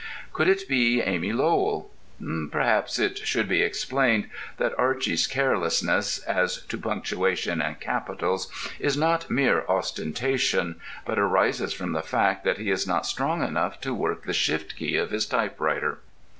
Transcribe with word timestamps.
Could 0.33 0.47
it 0.47 0.67
be 0.67 0.99
Amy 0.99 1.31
Lowell? 1.31 1.91
Perhaps 2.49 2.97
it 2.97 3.19
should 3.19 3.47
be 3.47 3.61
explained 3.61 4.31
that 4.57 4.73
Archy's 4.75 5.27
carelessness 5.27 6.17
as 6.23 6.63
to 6.63 6.77
punctuation 6.79 7.61
and 7.61 7.79
capitals 7.79 8.51
is 8.79 8.97
not 8.97 9.29
mere 9.29 9.63
ostentation, 9.69 10.81
but 11.05 11.19
arises 11.19 11.71
from 11.71 11.91
the 11.91 12.01
fact 12.01 12.43
that 12.45 12.57
he 12.57 12.71
is 12.71 12.87
not 12.87 13.05
strong 13.05 13.43
enough 13.47 13.79
to 13.81 13.93
work 13.93 14.23
the 14.23 14.33
shift 14.33 14.75
key 14.75 14.97
of 14.97 15.11
his 15.11 15.27
typewriter. 15.27 15.99